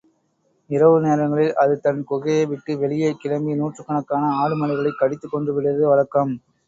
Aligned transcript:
இரவு 0.69 1.01
நேரங்களில் 1.01 1.53
அது 1.55 1.79
தன் 1.79 1.99
குகையை 2.09 2.47
விட்டு 2.47 2.77
வெளியே 2.77 3.11
கிளம்பி, 3.15 3.55
நூற்றுக்கணக்கான 3.55 4.33
ஆடுமாடுகளைக் 4.39 4.99
கடித்துக் 4.99 5.35
கொன்றுவிடுவது 5.35 5.85
வழக்கம். 5.85 6.33